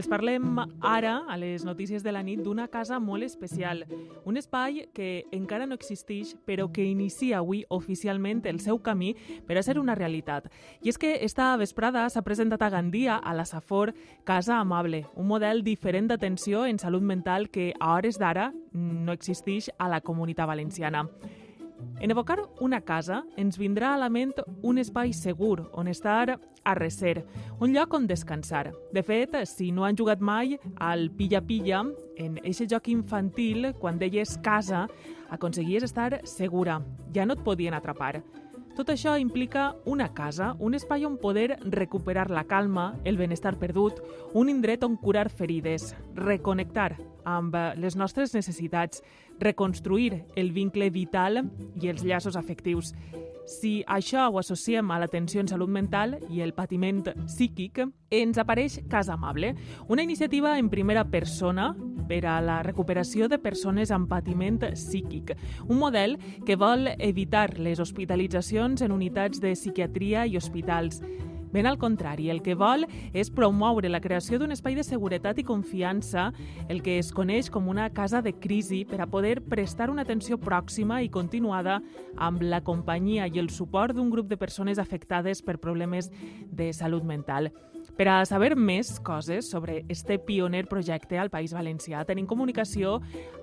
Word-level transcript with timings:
Els 0.00 0.08
parlem 0.08 0.54
ara, 0.80 1.26
a 1.28 1.34
les 1.36 1.60
notícies 1.68 2.00
de 2.00 2.12
la 2.14 2.22
nit, 2.24 2.40
d'una 2.40 2.70
casa 2.72 2.96
molt 3.04 3.26
especial. 3.26 3.82
Un 4.24 4.38
espai 4.40 4.86
que 4.96 5.26
encara 5.36 5.66
no 5.68 5.76
existeix, 5.76 6.30
però 6.48 6.70
que 6.72 6.86
inicia 6.88 7.42
avui 7.42 7.66
oficialment 7.68 8.40
el 8.48 8.62
seu 8.64 8.78
camí 8.80 9.10
per 9.44 9.58
a 9.60 9.62
ser 9.66 9.76
una 9.76 9.98
realitat. 9.98 10.48
I 10.80 10.88
és 10.88 10.96
que 10.96 11.18
esta 11.26 11.50
vesprada 11.60 12.06
s'ha 12.08 12.24
presentat 12.24 12.64
a 12.64 12.70
Gandia, 12.72 13.18
a 13.18 13.34
la 13.36 13.44
Safor, 13.44 13.92
Casa 14.24 14.56
Amable, 14.56 15.02
un 15.20 15.28
model 15.28 15.60
diferent 15.68 16.08
d'atenció 16.08 16.64
en 16.64 16.80
salut 16.80 17.04
mental 17.04 17.50
que 17.52 17.74
a 17.76 17.92
hores 17.98 18.16
d'ara 18.16 18.54
no 18.72 19.12
existeix 19.12 19.68
a 19.76 19.92
la 19.92 20.00
comunitat 20.00 20.48
valenciana. 20.48 21.04
En 22.00 22.10
evocar 22.10 22.38
una 22.60 22.80
casa 22.80 23.22
ens 23.36 23.58
vindrà 23.60 23.94
a 23.94 24.00
la 24.00 24.08
ment 24.08 24.32
un 24.62 24.78
espai 24.80 25.12
segur 25.12 25.68
on 25.72 25.88
estar 25.88 26.38
a 26.64 26.74
recer, 26.74 27.24
un 27.60 27.72
lloc 27.74 27.94
on 27.94 28.06
descansar. 28.06 28.70
De 28.92 29.02
fet, 29.02 29.36
si 29.46 29.70
no 29.72 29.84
han 29.84 29.96
jugat 29.96 30.20
mai 30.20 30.58
al 30.76 31.10
pilla-pilla, 31.10 31.84
en 32.16 32.38
aquest 32.38 32.68
joc 32.70 32.88
infantil, 32.92 33.72
quan 33.80 33.98
deies 33.98 34.36
casa, 34.44 34.86
aconseguies 35.30 35.84
estar 35.84 36.20
segura. 36.24 36.80
Ja 37.14 37.26
no 37.26 37.36
et 37.36 37.44
podien 37.44 37.74
atrapar. 37.74 38.22
Tot 38.80 38.88
això 38.94 39.18
implica 39.20 39.74
una 39.84 40.06
casa, 40.16 40.54
un 40.58 40.72
espai 40.72 41.02
on 41.04 41.18
poder 41.20 41.58
recuperar 41.60 42.30
la 42.32 42.46
calma, 42.48 42.94
el 43.04 43.18
benestar 43.20 43.58
perdut, 43.60 43.98
un 44.32 44.48
indret 44.48 44.86
on 44.86 44.94
curar 44.96 45.26
ferides, 45.28 45.90
reconnectar 46.16 46.94
amb 47.28 47.58
les 47.76 47.98
nostres 48.00 48.32
necessitats, 48.32 49.02
reconstruir 49.38 50.22
el 50.32 50.54
vincle 50.56 50.88
vital 50.88 51.42
i 51.76 51.92
els 51.92 52.06
llaços 52.08 52.40
afectius. 52.40 52.94
Si 53.44 53.82
això 53.84 54.24
ho 54.30 54.40
associem 54.40 54.88
a 54.94 54.98
l'atenció 55.02 55.44
en 55.44 55.52
salut 55.52 55.68
mental 55.68 56.16
i 56.30 56.40
el 56.40 56.56
patiment 56.56 57.02
psíquic, 57.26 57.82
ens 58.08 58.40
apareix 58.40 58.80
Casa 58.88 59.18
Amable, 59.18 59.56
una 59.88 60.08
iniciativa 60.08 60.56
en 60.56 60.72
primera 60.72 61.04
persona 61.04 61.74
per 62.10 62.24
a 62.26 62.40
la 62.42 62.58
recuperació 62.66 63.30
de 63.30 63.38
persones 63.38 63.92
amb 63.94 64.10
patiment 64.10 64.58
psíquic. 64.74 65.36
Un 65.68 65.78
model 65.78 66.18
que 66.46 66.58
vol 66.58 66.90
evitar 66.98 67.58
les 67.62 67.78
hospitalitzacions 67.78 68.82
en 68.82 68.92
unitats 68.92 69.38
de 69.40 69.54
psiquiatria 69.54 70.26
i 70.26 70.36
hospitals. 70.36 70.98
Ben 71.50 71.66
al 71.66 71.78
contrari, 71.78 72.28
el 72.30 72.42
que 72.46 72.54
vol 72.54 72.84
és 73.12 73.30
promoure 73.34 73.90
la 73.90 74.00
creació 74.02 74.38
d'un 74.38 74.54
espai 74.54 74.76
de 74.78 74.84
seguretat 74.86 75.40
i 75.42 75.46
confiança, 75.46 76.28
el 76.70 76.78
que 76.82 76.98
es 77.00 77.10
coneix 77.10 77.50
com 77.50 77.66
una 77.68 77.88
casa 77.90 78.22
de 78.22 78.36
crisi, 78.38 78.84
per 78.86 79.00
a 79.02 79.08
poder 79.10 79.40
prestar 79.42 79.90
una 79.90 80.06
atenció 80.06 80.38
pròxima 80.38 81.00
i 81.02 81.10
continuada 81.10 81.80
amb 82.16 82.42
la 82.46 82.62
companyia 82.62 83.26
i 83.26 83.42
el 83.42 83.50
suport 83.50 83.98
d'un 83.98 84.10
grup 84.14 84.30
de 84.30 84.38
persones 84.38 84.78
afectades 84.78 85.42
per 85.42 85.58
problemes 85.58 86.12
de 86.50 86.70
salut 86.72 87.02
mental. 87.02 87.50
Per 88.00 88.06
a 88.08 88.22
saber 88.24 88.54
més 88.56 88.94
coses 89.04 89.50
sobre 89.52 89.82
este 89.92 90.16
pioner 90.16 90.62
projecte 90.70 91.18
al 91.20 91.28
País 91.28 91.52
Valencià, 91.52 92.00
tenim 92.08 92.24
comunicació 92.24 92.94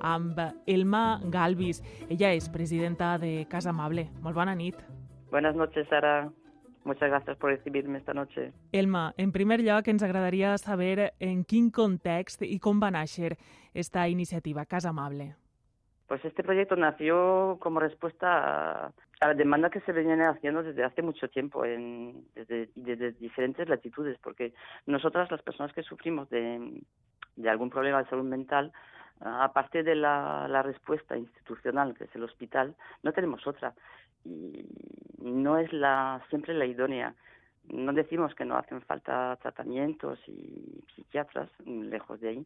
amb 0.02 0.39
Elma 0.66 1.19
Galvis. 1.30 1.83
Ella 2.09 2.31
és 2.33 2.47
presidenta 2.50 3.11
de 3.22 3.45
Casa 3.52 3.69
Amable. 3.69 4.08
Molt 4.25 4.33
bona 4.33 4.58
nit. 4.58 4.81
Buenas 5.30 5.53
noches, 5.53 5.85
Sara. 5.91 6.31
Muchas 6.85 7.11
gracias 7.11 7.38
por 7.38 7.52
recibirme 7.52 8.00
esta 8.00 8.16
noche. 8.16 8.52
Elma, 8.72 9.13
en 9.17 9.31
primer 9.31 9.61
lloc 9.61 9.94
ens 9.94 10.02
agradaria 10.02 10.58
saber 10.58 11.13
en 11.19 11.44
quin 11.45 11.69
context 11.69 12.41
i 12.41 12.58
com 12.58 12.81
va 12.81 12.89
néixer 12.89 13.35
esta 13.75 14.09
iniciativa 14.09 14.66
Casa 14.66 14.89
Amable. 14.89 15.35
Pues 16.08 16.23
este 16.23 16.44
proyecto 16.44 16.75
nació 16.75 17.58
como 17.59 17.81
respuesta 17.81 18.86
a, 18.86 18.91
la 19.19 19.33
demanda 19.33 19.69
que 19.69 19.81
se 19.81 19.91
venían 19.91 20.22
haciendo 20.22 20.63
desde 20.63 20.83
hace 20.83 21.02
mucho 21.02 21.27
tiempo 21.27 21.66
en, 21.66 22.25
desde, 22.34 22.69
desde 22.75 23.12
diferentes 23.13 23.68
latitudes, 23.68 24.18
porque 24.23 24.53
nosotras, 24.85 25.29
las 25.29 25.41
personas 25.41 25.73
que 25.73 25.84
sufrimos 25.84 26.29
de, 26.29 26.81
de 27.35 27.50
algún 27.50 27.69
problema 27.69 28.01
de 28.01 28.09
salud 28.09 28.23
mental, 28.23 28.72
aparte 29.19 29.84
de 29.84 29.95
la, 29.95 30.47
la 30.47 30.63
respuesta 30.63 31.18
institucional, 31.18 31.94
que 31.95 32.06
es 32.06 32.16
el 32.16 32.24
hospital, 32.24 32.75
no 33.03 33.12
tenemos 33.12 33.45
otra. 33.45 33.74
Y 34.24 34.66
no 35.19 35.57
es 35.57 35.72
la 35.74 36.22
siempre 36.29 36.53
la 36.53 36.66
idónea. 36.66 37.16
No 37.68 37.91
decimos 37.91 38.34
que 38.35 38.45
no 38.45 38.57
hacen 38.57 38.81
falta 38.81 39.38
tratamientos 39.41 40.19
y 40.28 40.84
psiquiatras, 40.95 41.50
lejos 41.66 42.22
de 42.22 42.29
ahí, 42.29 42.45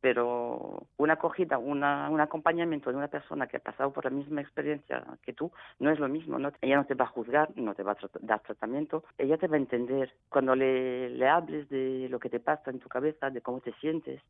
pero 0.00 0.86
una 0.96 1.14
acogida, 1.14 1.58
una, 1.58 2.08
un 2.10 2.20
acompañamiento 2.20 2.90
de 2.90 2.96
una 2.96 3.08
persona 3.08 3.46
que 3.46 3.56
ha 3.56 3.60
pasado 3.60 3.92
por 3.92 4.04
la 4.04 4.10
misma 4.10 4.40
experiencia 4.40 5.04
que 5.22 5.32
tú 5.32 5.50
no 5.80 5.90
es 5.90 5.98
lo 5.98 6.08
mismo. 6.08 6.38
¿no? 6.38 6.52
Ella 6.60 6.76
no 6.76 6.86
te 6.86 6.94
va 6.94 7.06
a 7.06 7.08
juzgar, 7.08 7.50
no 7.56 7.74
te 7.74 7.82
va 7.82 7.92
a 7.92 7.96
dar 8.20 8.40
tratamiento, 8.40 9.04
ella 9.16 9.38
te 9.38 9.48
va 9.48 9.56
a 9.56 9.60
entender. 9.60 10.12
Cuando 10.28 10.54
le, 10.54 11.10
le 11.10 11.28
hables 11.28 11.68
de 11.68 12.08
lo 12.08 12.20
que 12.20 12.30
te 12.30 12.40
pasa 12.40 12.70
en 12.70 12.78
tu 12.78 12.88
cabeza, 12.88 13.30
de 13.30 13.40
cómo 13.40 13.60
te 13.60 13.72
sientes, 13.74 14.22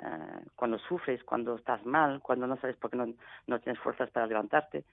uh, 0.00 0.48
cuando 0.56 0.78
sufres, 0.78 1.22
cuando 1.24 1.54
estás 1.54 1.84
mal, 1.86 2.20
cuando 2.20 2.46
no 2.46 2.56
sabes 2.56 2.76
por 2.76 2.90
qué 2.90 3.14
no 3.46 3.60
tienes 3.60 3.80
fuerzas 3.80 4.10
para 4.10 4.26
levantarte, 4.26 4.84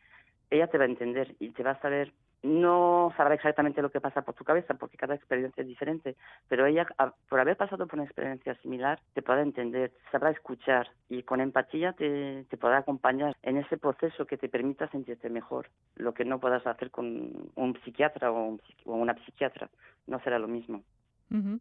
ella 0.52 0.68
te 0.68 0.78
va 0.78 0.84
a 0.84 0.88
entender 0.88 1.36
y 1.40 1.50
te 1.52 1.64
va 1.64 1.72
a 1.72 1.82
saber 1.82 2.14
no 2.44 3.14
sabrá 3.16 3.36
exactamente 3.36 3.82
lo 3.82 3.92
que 3.92 4.02
pasa 4.02 4.24
por 4.24 4.34
tu 4.34 4.44
cabeza 4.44 4.74
porque 4.74 4.98
cada 4.98 5.16
experiencia 5.16 5.62
es 5.62 5.68
diferente, 5.68 6.16
pero 6.48 6.66
ella, 6.66 6.88
por 7.30 7.40
haber 7.40 7.56
pasado 7.58 7.86
por 7.86 8.00
una 8.00 8.06
experiencia 8.06 8.56
similar, 8.62 9.00
te 9.14 9.22
podrá 9.22 9.42
entender, 9.42 9.92
sabrá 10.12 10.32
escuchar 10.32 10.90
y 11.10 11.24
con 11.24 11.42
empatía 11.42 11.94
te, 11.94 12.46
te 12.50 12.58
podrá 12.58 12.80
acompañar 12.80 13.36
en 13.44 13.58
ese 13.58 13.78
proceso 13.78 14.26
que 14.26 14.38
te 14.38 14.50
permita 14.50 14.90
sentirte 14.90 15.30
mejor, 15.30 15.70
lo 15.96 16.14
que 16.14 16.26
no 16.26 16.40
puedas 16.40 16.66
hacer 16.66 16.90
con 16.90 17.52
un 17.56 17.80
psiquiatra 17.84 18.32
o, 18.32 18.44
un, 18.44 18.62
o 18.86 18.96
una 18.96 19.14
psiquiatra, 19.26 19.70
no 20.08 20.20
será 20.22 20.40
lo 20.40 20.48
mismo. 20.48 20.84
Uh 21.30 21.38
-huh. 21.38 21.60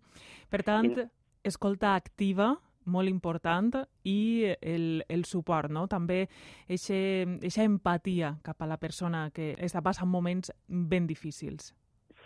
Per 0.49 0.63
tant, 0.63 0.99
I... 0.99 1.09
escolta 1.45 1.95
activa 1.95 2.59
molt 2.85 3.09
important 3.09 3.75
i 4.05 4.47
el, 4.61 5.05
el 5.09 5.25
suport, 5.25 5.71
no? 5.71 5.87
també 5.89 6.23
aquesta 6.69 7.65
empatia 7.65 8.37
cap 8.43 8.63
a 8.63 8.71
la 8.71 8.79
persona 8.81 9.29
que 9.35 9.53
està 9.59 9.83
passant 9.83 10.09
moments 10.09 10.53
ben 10.67 11.07
difícils. 11.07 11.75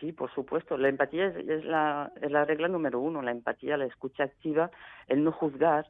Sí, 0.01 0.13
por 0.13 0.33
supuesto. 0.35 0.77
La 0.77 0.89
empatía 0.89 1.27
es, 1.27 1.37
es, 1.49 1.65
la, 1.65 2.13
es 2.21 2.31
la 2.31 2.45
regla 2.45 2.69
número 2.69 3.01
uno. 3.01 3.23
La 3.23 3.31
empatía, 3.31 3.77
la 3.77 3.87
escucha 3.87 4.25
activa, 4.25 4.71
el 5.07 5.25
no 5.25 5.33
juzgar, 5.33 5.89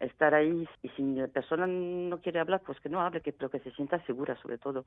estar 0.00 0.34
ahí. 0.34 0.68
Y 0.82 0.88
si 0.90 1.02
la 1.14 1.28
persona 1.28 1.66
no 1.66 2.20
quiere 2.20 2.40
hablar, 2.40 2.62
pues 2.66 2.78
que 2.80 2.88
no 2.88 3.00
hable, 3.00 3.20
que, 3.20 3.32
pero 3.32 3.50
que 3.50 3.60
se 3.60 3.70
sienta 3.72 4.04
segura 4.06 4.36
sobre 4.42 4.58
todo 4.58 4.84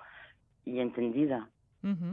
y 0.65 0.79
entendida. 0.79 1.49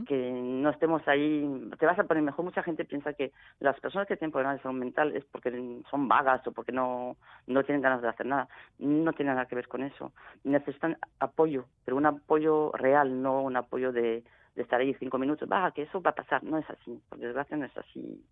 Que 0.07 0.31
no 0.31 0.69
estemos 0.69 1.05
ahí, 1.07 1.69
te 1.77 1.85
vas 1.85 1.99
a 1.99 2.03
poner 2.03 2.23
mejor. 2.23 2.45
Mucha 2.45 2.63
gente 2.63 2.85
piensa 2.85 3.13
que 3.13 3.31
las 3.59 3.77
personas 3.79 4.07
que 4.07 4.15
tienen 4.15 4.31
problemas 4.31 4.57
de 4.57 4.63
salud 4.63 4.77
mental 4.77 5.15
es 5.15 5.25
porque 5.25 5.81
son 5.89 6.07
vagas 6.07 6.45
o 6.47 6.51
porque 6.51 6.71
no, 6.71 7.17
no 7.47 7.63
tienen 7.63 7.81
ganas 7.81 8.01
de 8.01 8.07
hacer 8.07 8.25
nada. 8.25 8.47
No 8.79 9.11
tiene 9.13 9.31
nada 9.31 9.47
que 9.47 9.55
ver 9.55 9.67
con 9.67 9.83
eso. 9.83 10.13
Necesitan 10.43 10.97
apoyo, 11.19 11.65
pero 11.83 11.97
un 11.97 12.05
apoyo 12.05 12.71
real, 12.73 13.21
no 13.21 13.41
un 13.41 13.57
apoyo 13.57 13.91
de, 13.91 14.23
de 14.55 14.61
estar 14.61 14.79
ahí 14.79 14.93
cinco 14.93 15.17
minutos. 15.17 15.49
Va, 15.51 15.71
que 15.71 15.81
eso 15.81 16.01
va 16.01 16.11
a 16.11 16.15
pasar. 16.15 16.43
No 16.43 16.57
es 16.57 16.69
así, 16.69 17.01
por 17.09 17.19
desgracia 17.19 17.57
no 17.57 17.65
es 17.65 17.77
así. 17.77 18.23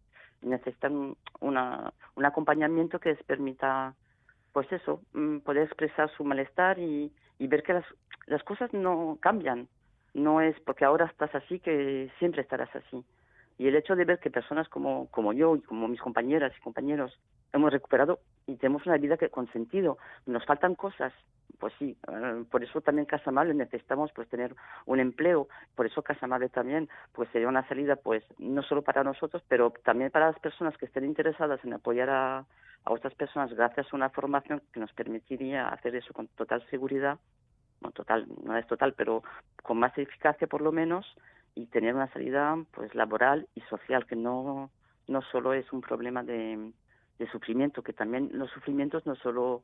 Necesitan 0.41 1.15
una, 1.41 1.93
un 2.15 2.25
acompañamiento 2.25 2.99
que 2.99 3.09
les 3.09 3.23
permita, 3.23 3.95
pues 4.53 4.71
eso, 4.71 5.01
poder 5.43 5.63
expresar 5.63 6.09
su 6.11 6.23
malestar 6.23 6.79
y, 6.79 7.11
y 7.37 7.47
ver 7.47 7.63
que 7.63 7.73
las, 7.73 7.85
las 8.27 8.43
cosas 8.43 8.71
no 8.73 9.17
cambian 9.19 9.67
no 10.13 10.41
es 10.41 10.59
porque 10.61 10.85
ahora 10.85 11.05
estás 11.05 11.33
así 11.35 11.59
que 11.59 12.11
siempre 12.19 12.41
estarás 12.41 12.73
así. 12.75 13.03
Y 13.57 13.67
el 13.67 13.75
hecho 13.75 13.95
de 13.95 14.05
ver 14.05 14.19
que 14.19 14.31
personas 14.31 14.67
como, 14.67 15.07
como 15.11 15.31
yo 15.33 15.55
y 15.55 15.61
como 15.61 15.87
mis 15.87 16.01
compañeras 16.01 16.53
y 16.57 16.61
compañeros 16.61 17.19
hemos 17.53 17.71
recuperado 17.71 18.19
y 18.47 18.55
tenemos 18.55 18.85
una 18.85 18.97
vida 18.97 19.17
que 19.17 19.29
con 19.29 19.51
sentido, 19.51 19.97
nos 20.25 20.43
faltan 20.45 20.73
cosas, 20.73 21.13
pues 21.59 21.71
sí, 21.77 21.95
uh, 22.07 22.43
por 22.45 22.63
eso 22.63 22.81
también 22.81 23.05
Casa 23.05 23.29
Amable 23.29 23.53
necesitamos 23.53 24.11
pues 24.13 24.27
tener 24.27 24.55
un 24.85 24.99
empleo, 24.99 25.47
por 25.75 25.85
eso 25.85 26.01
Casa 26.01 26.25
Amable 26.25 26.49
también 26.49 26.89
pues 27.13 27.29
sería 27.29 27.47
una 27.47 27.67
salida 27.67 27.95
pues 27.95 28.23
no 28.39 28.63
solo 28.63 28.81
para 28.81 29.03
nosotros, 29.03 29.43
pero 29.47 29.71
también 29.83 30.09
para 30.09 30.27
las 30.27 30.39
personas 30.39 30.75
que 30.77 30.87
estén 30.87 31.05
interesadas 31.05 31.63
en 31.63 31.73
apoyar 31.73 32.09
a, 32.09 32.37
a 32.39 32.91
otras 32.91 33.13
personas 33.13 33.53
gracias 33.53 33.87
a 33.91 33.95
una 33.95 34.09
formación 34.09 34.61
que 34.73 34.79
nos 34.79 34.91
permitiría 34.93 35.67
hacer 35.69 35.95
eso 35.95 36.11
con 36.11 36.27
total 36.29 36.65
seguridad 36.69 37.19
total, 37.91 38.27
no 38.43 38.57
es 38.57 38.65
total, 38.67 38.93
pero 38.93 39.23
con 39.61 39.79
más 39.79 39.97
eficacia 39.97 40.47
por 40.47 40.61
lo 40.61 40.71
menos 40.71 41.05
y 41.55 41.67
tener 41.67 41.93
una 41.93 42.11
salida 42.11 42.57
pues 42.71 42.93
laboral 42.95 43.47
y 43.55 43.61
social 43.61 44.05
que 44.05 44.15
no 44.15 44.69
no 45.07 45.21
solo 45.21 45.53
es 45.53 45.71
un 45.73 45.81
problema 45.81 46.23
de, 46.23 46.71
de 47.19 47.27
sufrimiento, 47.29 47.83
que 47.83 47.93
también 47.93 48.29
los 48.33 48.49
sufrimientos 48.51 49.05
no 49.05 49.15
solo 49.15 49.63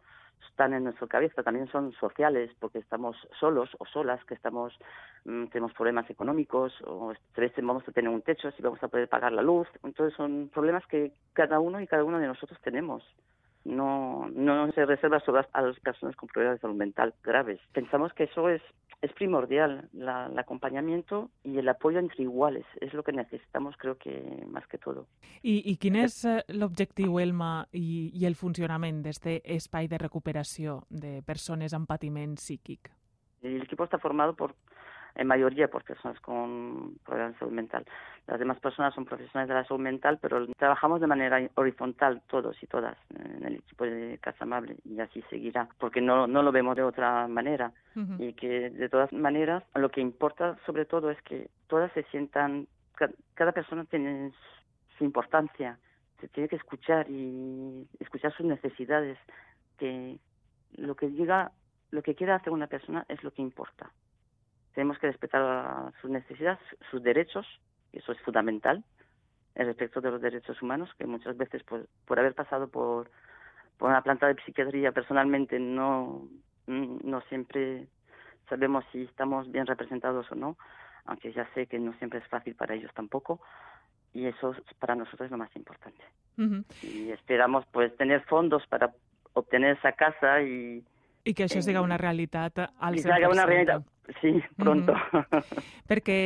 están 0.49 0.73
en 0.73 0.85
nuestra 0.85 1.07
cabeza, 1.07 1.43
también 1.43 1.67
son 1.67 1.91
sociales, 1.93 2.51
porque 2.59 2.79
estamos 2.79 3.15
solos 3.39 3.69
o 3.79 3.85
solas, 3.85 4.23
que 4.25 4.33
estamos 4.33 4.77
mmm, 5.25 5.45
tenemos 5.47 5.73
problemas 5.73 6.09
económicos 6.09 6.73
o 6.85 7.11
estrés, 7.11 7.53
vamos 7.57 7.87
a 7.87 7.91
tener 7.91 8.09
un 8.09 8.21
techo, 8.21 8.51
si 8.51 8.61
vamos 8.61 8.81
a 8.83 8.87
poder 8.87 9.07
pagar 9.07 9.31
la 9.31 9.41
luz, 9.41 9.67
entonces 9.83 10.15
son 10.15 10.49
problemas 10.53 10.85
que 10.87 11.11
cada 11.33 11.59
uno 11.59 11.81
y 11.81 11.87
cada 11.87 12.03
uno 12.03 12.19
de 12.19 12.27
nosotros 12.27 12.59
tenemos 12.61 13.03
no, 13.69 14.29
no 14.29 14.71
se 14.71 14.85
reserva 14.85 15.19
solo 15.21 15.45
a 15.51 15.61
las 15.61 15.79
personas 15.79 16.15
con 16.15 16.29
problemas 16.29 16.57
de 16.57 16.61
salud 16.61 16.75
mental 16.75 17.13
graves. 17.23 17.59
Pensamos 17.71 18.13
que 18.13 18.23
eso 18.23 18.49
es, 18.49 18.61
es 19.01 19.13
primordial, 19.13 19.87
la, 19.93 20.27
el 20.27 20.37
acompañamiento 20.37 21.29
y 21.43 21.57
el 21.57 21.69
apoyo 21.69 21.99
entre 21.99 22.23
iguales. 22.23 22.65
Es 22.81 22.93
lo 22.93 23.03
que 23.03 23.13
necesitamos, 23.13 23.75
creo 23.77 23.97
que 23.97 24.45
más 24.47 24.67
que 24.67 24.77
todo. 24.77 25.07
I, 25.41 25.61
i 25.71 25.75
quin 25.79 25.95
és 26.01 26.17
eh, 26.27 26.41
l'objectiu, 26.51 27.19
Elma, 27.21 27.67
i, 27.71 28.09
i 28.11 28.25
el 28.27 28.35
funcionament 28.35 29.03
d'aquest 29.05 29.45
espai 29.47 29.87
de 29.87 30.01
recuperació 30.01 30.81
de 30.89 31.21
persones 31.23 31.75
amb 31.77 31.87
patiment 31.87 32.35
psíquic? 32.35 32.91
El 33.41 33.61
equipo 33.61 33.85
está 33.85 33.99
formado 33.99 34.35
por 34.35 34.55
en 35.19 35.27
mayoría 35.27 35.67
por 35.67 35.83
personas 35.83 36.19
con 36.21 36.95
problemas 37.05 37.33
de 37.33 37.39
salud 37.39 37.51
mental. 37.53 37.83
Las 38.27 38.39
demás 38.39 38.59
personas 38.59 38.93
son 38.93 39.05
profesionales 39.05 39.49
de 39.49 39.55
la 39.55 39.65
salud 39.65 39.81
mental, 39.81 40.17
pero 40.21 40.45
trabajamos 40.57 41.01
de 41.01 41.07
manera 41.07 41.37
horizontal 41.55 42.21
todos 42.27 42.55
y 42.63 42.67
todas 42.67 42.97
en 43.15 43.43
el 43.45 43.55
equipo 43.55 43.83
de 43.85 44.17
Casa 44.21 44.45
Amable 44.45 44.77
y 44.85 44.99
así 44.99 45.21
seguirá, 45.29 45.67
porque 45.77 45.99
no, 46.01 46.25
no 46.27 46.41
lo 46.41 46.51
vemos 46.51 46.75
de 46.75 46.83
otra 46.83 47.27
manera 47.27 47.71
Uh 47.95 48.01
-huh. 48.01 48.29
y 48.29 48.33
que 48.33 48.69
de 48.69 48.87
todas 48.87 49.11
maneras 49.11 49.63
lo 49.75 49.89
que 49.89 49.99
importa 49.99 50.57
sobre 50.65 50.85
todo 50.85 51.09
es 51.09 51.19
que 51.23 51.49
todas 51.67 51.91
se 51.93 52.03
sientan, 52.11 52.67
ca- 52.95 53.09
cada 53.33 53.51
persona 53.51 53.83
tiene 53.85 54.31
su 54.97 55.03
importancia, 55.03 55.77
se 56.21 56.27
tiene 56.29 56.47
que 56.47 56.55
escuchar 56.55 57.09
y 57.09 57.87
escuchar 57.99 58.31
sus 58.33 58.45
necesidades, 58.45 59.17
que 59.79 60.17
lo 60.77 60.93
que 60.95 61.07
diga, 61.09 61.51
lo 61.91 62.01
que 62.03 62.13
quiera 62.15 62.35
hacer 62.35 62.53
una 62.53 62.67
persona 62.67 63.05
es 63.09 63.21
lo 63.23 63.31
que 63.31 63.41
importa. 63.41 63.89
Tenemos 64.73 64.97
que 64.99 65.07
respetar 65.07 65.91
sus 66.01 66.09
necesidades, 66.11 66.59
sus 66.91 67.01
derechos, 67.03 67.45
y 67.91 67.97
eso 67.99 68.11
es 68.11 68.21
fundamental, 68.21 68.83
el 69.55 69.65
respeto 69.65 69.99
de 69.99 70.11
los 70.11 70.21
derechos 70.21 70.61
humanos, 70.61 70.89
que 70.97 71.05
muchas 71.05 71.35
veces 71.35 71.63
por, 71.63 71.87
por 72.05 72.19
haber 72.19 72.33
pasado 72.35 72.67
por, 72.67 73.09
por 73.77 73.89
una 73.89 74.01
planta 74.03 74.27
de 74.27 74.35
psiquiatría 74.45 74.91
personalmente 74.91 75.59
no, 75.59 76.27
no 76.67 77.21
siempre 77.29 77.87
sabemos 78.47 78.85
si 78.91 79.03
estamos 79.03 79.51
bien 79.51 79.65
representados 79.65 80.31
o 80.31 80.35
no, 80.35 80.57
aunque 81.05 81.33
ya 81.33 81.47
sé 81.53 81.65
que 81.67 81.79
no 81.79 81.93
siempre 81.93 82.19
es 82.19 82.27
fácil 82.27 82.55
para 82.55 82.75
ellos 82.75 82.91
tampoco, 82.93 83.41
y 84.13 84.25
eso 84.27 84.51
es- 84.51 84.73
para 84.75 84.95
nosotros 84.95 85.25
es 85.25 85.31
lo 85.31 85.37
más 85.37 85.53
importante. 85.55 86.03
Uh 86.37 86.41
-huh. 86.43 86.63
Y 86.83 87.11
esperamos 87.11 87.65
pues 87.71 87.95
tener 87.97 88.21
fondos 88.25 88.65
para 88.67 88.91
obtener 89.33 89.77
esa 89.77 89.91
casa 89.93 90.41
y, 90.41 90.83
I 91.25 91.33
que 91.33 91.43
això 91.45 91.59
Eh, 91.59 91.61
siga 91.63 91.81
una 91.81 91.97
realitat 91.97 92.57
al 92.79 92.95
y 92.95 92.99
100%. 93.01 93.11
salga 93.11 93.29
una 93.29 93.45
realidad. 93.45 93.83
Sí, 94.21 94.31
pronto. 94.57 94.93
Perquè 95.89 96.19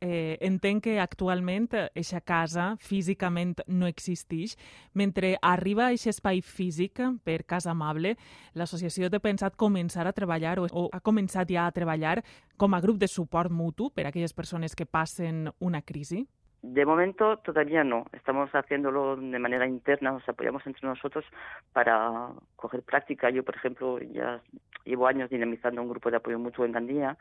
eh, 0.00 0.36
entenc 0.44 0.84
que 0.84 0.96
actualment 1.00 1.68
eixa 1.94 2.20
casa 2.20 2.74
físicament 2.80 3.62
no 3.66 3.88
existeix. 3.88 4.56
Mentre 4.94 5.36
arriba 5.40 5.86
a 5.86 5.94
aquest 5.94 6.10
espai 6.14 6.42
físic 6.44 7.00
per 7.24 7.42
Casa 7.48 7.72
Amable, 7.72 8.16
l'associació 8.54 9.10
té 9.10 9.22
pensat 9.24 9.56
començar 9.56 10.06
a 10.06 10.16
treballar 10.16 10.58
o, 10.60 10.68
o 10.68 10.88
ha 10.92 11.00
començat 11.00 11.50
ja 11.50 11.66
a 11.66 11.72
treballar 11.72 12.20
com 12.60 12.74
a 12.74 12.82
grup 12.84 13.00
de 13.00 13.08
suport 13.08 13.50
mutu 13.50 13.90
per 13.94 14.06
a 14.06 14.12
aquelles 14.12 14.36
persones 14.36 14.76
que 14.76 14.86
passen 14.86 15.48
una 15.60 15.82
crisi? 15.82 16.26
De 16.62 16.84
momento 16.84 17.38
todavía 17.38 17.84
no. 17.84 18.04
Estamos 18.12 18.50
haciéndolo 18.50 19.16
de 19.16 19.38
manera 19.38 19.66
interna, 19.66 20.12
nos 20.12 20.28
apoyamos 20.28 20.66
entre 20.66 20.86
nosotros 20.86 21.24
para 21.72 22.28
coger 22.56 22.82
práctica. 22.82 23.30
Yo, 23.30 23.42
por 23.42 23.56
ejemplo, 23.56 23.98
ya 23.98 24.42
llevo 24.84 25.06
años 25.06 25.30
dinamizando 25.30 25.82
un 25.82 25.88
grupo 25.88 26.10
de 26.10 26.16
apoyo 26.16 26.38
mutuo 26.38 26.64
en 26.64 26.72
Gandía, 26.72 27.16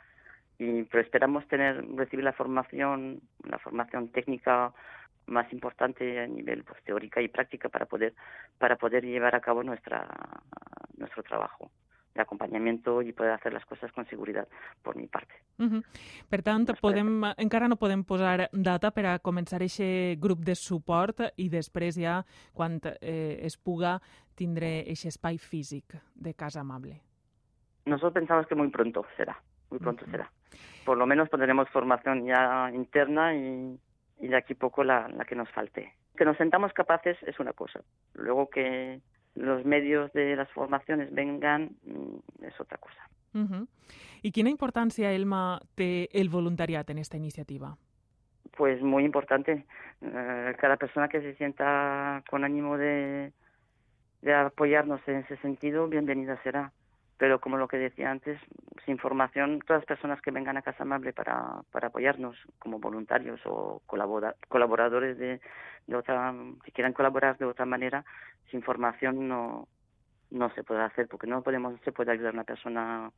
y, 0.58 0.84
pero 0.84 1.02
esperamos 1.02 1.48
tener 1.48 1.86
recibir 1.96 2.26
la 2.26 2.34
formación, 2.34 3.22
la 3.44 3.60
formación 3.60 4.10
técnica 4.10 4.74
más 5.30 5.52
importante 5.54 6.20
a 6.20 6.28
nivel 6.28 6.64
pues, 6.64 6.84
teórica 6.84 7.22
y 7.22 7.28
práctica 7.28 7.70
para 7.70 7.86
poder 7.86 8.14
para 8.58 8.76
poder 8.76 9.06
llevar 9.06 9.36
a 9.36 9.40
cabo 9.40 9.64
nuestra 9.64 10.08
nuestro 10.98 11.24
trabajo 11.24 11.72
de 12.14 12.22
acompañamiento 12.22 13.02
y 13.02 13.14
poder 13.14 13.34
hacer 13.34 13.54
las 13.54 13.66
cosas 13.66 13.92
con 13.92 14.06
seguridad 14.08 14.48
por 14.82 14.96
mi 14.96 15.08
parte. 15.08 15.34
Uh 15.60 15.66
-huh. 15.66 15.84
Per 16.30 16.42
tant, 16.42 16.70
podem, 16.82 17.24
encara 17.38 17.68
no 17.68 17.76
podem 17.76 18.04
posar 18.04 18.50
data 18.52 18.92
per 18.92 19.06
a 19.06 19.20
començar 19.20 19.62
aquest 19.62 20.20
grup 20.20 20.40
de 20.40 20.56
suport 20.56 21.22
i 21.38 21.50
després 21.50 21.96
ja, 21.96 22.26
quan 22.54 22.80
eh, 23.02 23.40
es 23.42 23.58
puga, 23.58 24.02
tindré 24.36 24.82
aquest 24.82 25.06
espai 25.06 25.38
físic 25.38 25.96
de 26.16 26.34
Casa 26.34 26.62
Amable. 26.62 27.09
Nosotros 27.86 28.14
pensamos 28.14 28.48
que 28.48 28.56
muy 28.56 28.70
pronto 28.70 29.06
será, 29.18 29.42
muy 29.70 29.80
pronto 29.80 30.06
será. 30.12 30.32
Por 30.86 30.98
lo 30.98 31.06
menos 31.06 31.30
tendremos 31.30 31.70
formación 31.70 32.26
ya 32.26 32.72
interna 32.74 33.36
y, 33.36 33.80
y 34.20 34.28
de 34.28 34.36
aquí 34.36 34.54
poco 34.54 34.84
la, 34.84 35.08
la 35.10 35.26
que 35.26 35.36
nos 35.36 35.50
falte. 35.50 35.94
Que 36.18 36.26
nos 36.26 36.38
sentamos 36.38 36.74
capaces 36.74 37.18
es 37.24 37.40
una 37.40 37.54
cosa. 37.54 37.82
Luego 38.14 38.50
que 38.50 39.02
los 39.36 39.66
medios 39.66 40.12
de 40.14 40.36
las 40.36 40.50
formaciones 40.52 41.14
vengan 41.14 41.72
mm, 41.84 42.46
es 42.46 42.60
otra 42.60 42.78
cosa. 42.78 43.10
Uh 43.34 43.40
-huh. 43.46 43.68
I 44.24 44.32
quina 44.32 44.50
importància, 44.50 45.14
Elma, 45.14 45.60
té 45.76 46.10
el 46.12 46.30
voluntariat 46.30 46.90
en 46.90 46.98
esta 46.98 47.18
iniciativa? 47.18 47.78
Pues 48.58 48.82
muy 48.82 49.06
importante. 49.06 49.66
Eh, 50.02 50.56
cada 50.60 50.78
persona 50.78 51.08
que 51.08 51.22
se 51.22 51.36
sienta 51.36 52.24
con 52.30 52.44
ánimo 52.44 52.78
de, 52.78 53.32
de 54.22 54.34
apoyarnos 54.34 55.00
en 55.08 55.18
ese 55.18 55.38
sentido, 55.38 55.88
bienvenida 55.88 56.42
será. 56.44 56.72
Pero 57.20 57.40
como 57.42 57.58
lo 57.58 57.68
que 57.68 57.78
decía 57.78 58.10
antes, 58.10 58.40
sin 58.86 58.98
formación, 58.98 59.60
todas 59.60 59.82
las 59.82 59.88
personas 59.88 60.22
que 60.22 60.32
vengan 60.32 60.56
a 60.56 60.62
Casa 60.62 60.84
Amable 60.84 61.12
para, 61.12 61.62
apoyarnos 61.74 62.38
como 62.60 62.80
voluntarios 62.80 63.42
o 63.46 63.82
colabora- 63.86 64.36
colaboradores 64.48 65.18
de, 65.18 65.42
otra, 65.94 66.34
que 66.64 66.72
quieran 66.72 66.94
colaborar 66.94 67.38
de 67.38 67.46
otra 67.46 67.66
manera, 67.66 68.06
sin 68.50 68.64
formación 68.64 69.28
no, 69.28 69.68
no 70.32 70.50
se 70.56 70.64
puede 70.64 70.82
hacer, 70.82 71.10
porque 71.10 71.28
no 71.28 71.44
podemos, 71.44 71.78
se 71.82 71.92
puede 71.92 72.14
ayudar 72.14 72.32
a 72.32 72.36
una 72.36 72.46
persona 72.46 73.12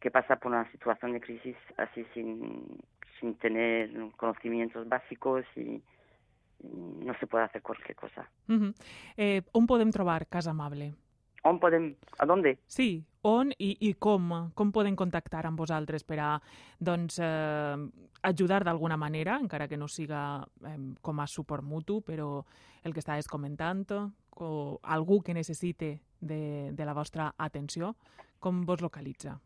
que 0.00 0.10
pasa 0.10 0.36
por 0.36 0.52
una 0.52 0.70
situación 0.72 1.12
de 1.12 1.20
crisis 1.20 1.56
así 1.76 2.06
sin, 2.14 2.78
sin 3.20 3.34
tener 3.34 3.90
conocimientos 4.16 4.88
básicos 4.88 5.44
y, 5.56 5.82
no 6.62 7.12
se 7.18 7.26
puede 7.26 7.44
hacer 7.44 7.60
cualquier 7.60 7.94
cosa. 7.94 8.26
Uh 8.48 8.52
-huh. 8.54 8.74
eh, 9.18 9.42
trobar 9.92 10.26
Casa 10.26 10.50
Amable? 10.52 10.94
¿On 11.44 11.58
podem, 11.60 11.94
¿A 12.18 12.24
dónde? 12.26 12.56
Sí, 12.66 13.04
on 13.22 13.50
i, 13.58 13.74
i 13.84 13.92
com? 14.00 14.30
Com 14.56 14.70
poden 14.72 14.96
contactar 14.96 15.44
amb 15.46 15.58
vosaltres 15.60 16.04
per 16.04 16.18
a 16.24 16.30
doncs, 16.80 17.18
eh, 17.20 17.76
ajudar 18.24 18.62
d'alguna 18.64 18.96
manera, 18.96 19.36
encara 19.36 19.68
que 19.68 19.76
no 19.76 19.86
siga 19.88 20.40
eh, 20.64 20.78
com 21.04 21.20
a 21.20 21.26
suport 21.26 21.62
mutu, 21.62 22.00
però 22.00 22.42
el 22.84 22.94
que 22.96 23.00
estàs 23.04 23.28
comentant, 23.28 23.84
o 24.40 24.78
algú 24.82 25.20
que 25.22 25.34
necessite 25.36 26.00
de, 26.20 26.72
de 26.72 26.84
la 26.84 26.94
vostra 26.96 27.34
atenció, 27.36 27.94
com 28.40 28.64
vos 28.64 28.80
localitza? 28.80 29.36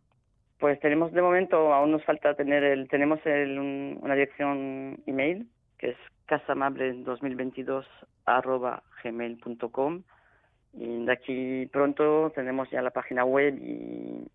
Pues 0.59 0.79
tenemos 0.81 1.13
de 1.13 1.23
momento, 1.23 1.73
aún 1.75 1.91
nos 1.93 2.05
falta 2.05 2.35
tener 2.35 2.63
el, 2.65 2.89
tenemos 2.89 3.19
el, 3.27 3.59
un- 3.59 3.99
una 4.03 4.15
dirección 4.15 4.99
email 5.07 5.49
que 5.79 5.91
es 5.91 5.97
casamable2022 6.29 7.85
arroba 8.27 8.83
gmail.com 9.03 10.03
y 10.73 11.05
de 11.05 11.13
aquí 11.13 11.67
pronto 11.67 12.31
tenemos 12.35 12.71
ya 12.71 12.83
la 12.83 12.91
página 12.91 13.25
web 13.25 13.57
y, 13.61 14.31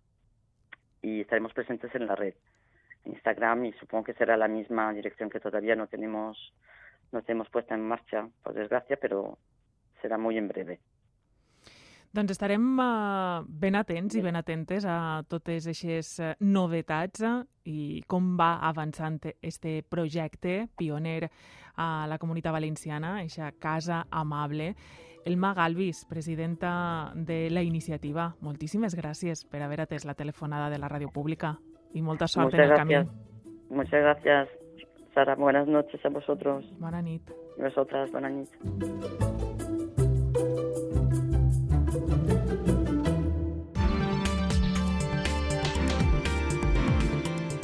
y 1.02 1.20
estaremos 1.20 1.52
presentes 1.52 1.94
en 1.94 2.06
la 2.06 2.14
red, 2.14 2.34
Instagram 3.04 3.66
y 3.66 3.72
supongo 3.74 4.04
que 4.04 4.14
será 4.14 4.36
la 4.36 4.48
misma 4.48 4.92
dirección 4.92 5.30
que 5.30 5.40
todavía 5.40 5.76
no 5.76 5.86
tenemos, 5.86 6.52
no 7.12 7.22
tenemos 7.22 7.48
puesta 7.50 7.74
en 7.74 7.86
marcha, 7.86 8.28
por 8.42 8.54
desgracia, 8.54 8.98
pero 9.00 9.38
será 10.00 10.18
muy 10.18 10.36
en 10.38 10.48
breve. 10.48 10.80
Doncs 12.14 12.30
estarem 12.30 12.62
eh, 12.78 13.42
ben 13.48 13.74
atents 13.74 14.14
i 14.14 14.20
ben 14.22 14.36
atentes 14.38 14.84
a 14.86 15.24
totes 15.26 15.64
aquestes 15.66 16.12
eh, 16.22 16.28
novetats 16.46 17.24
eh, 17.26 17.32
i 17.66 17.78
com 18.06 18.36
va 18.38 18.52
avançant 18.68 19.18
este 19.42 19.80
projecte 19.90 20.68
pioner 20.78 21.26
a 21.74 22.06
la 22.06 22.20
comunitat 22.22 22.54
valenciana, 22.54 23.16
aquesta 23.18 23.50
casa 23.58 24.04
amable. 24.14 24.76
Elma 25.24 25.54
Galvis, 25.54 26.04
presidenta 26.04 27.12
de 27.14 27.48
la 27.50 27.62
iniciativa, 27.62 28.34
moltíssimes 28.44 28.94
gràcies 28.94 29.44
per 29.48 29.62
haver 29.64 29.80
atès 29.80 30.04
la 30.04 30.14
telefonada 30.14 30.68
de 30.70 30.78
la 30.78 30.90
ràdio 30.92 31.08
pública 31.12 31.54
i 31.94 32.02
molta 32.02 32.28
sort 32.28 32.52
Muchas 32.52 32.60
en 32.60 32.64
el 32.64 32.74
gracias. 32.76 33.06
camí. 33.06 33.76
Muchas 33.76 34.00
gracias, 34.02 34.48
Sara. 35.14 35.34
Buenas 35.36 35.66
noches 35.66 36.04
a 36.04 36.08
vosotros. 36.10 36.64
Bona 36.78 37.00
nit. 37.00 37.22
Y 37.56 37.62
vosotras, 37.62 38.10
buenas 38.12 38.32
noches. 38.32 39.64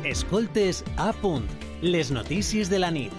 Escoltes 0.05 0.85
a 0.97 1.12
punt, 1.12 1.47
les 1.83 2.11
notícies 2.11 2.71
de 2.71 2.79
la 2.79 2.90
nit. 2.90 3.12